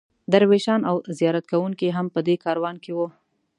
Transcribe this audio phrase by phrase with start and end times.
[0.31, 3.07] درویشان او زیارت کوونکي هم په دې کاروان کې وو.